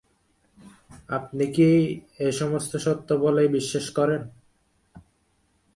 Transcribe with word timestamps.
আপনি 1.09 1.45
কি 1.53 1.69
এ-সমস্ত 2.19 2.71
সত্য 2.77 3.09
বলেই 3.15 3.47
বিশ্বাস 3.47 3.85
করেন? 3.89 4.21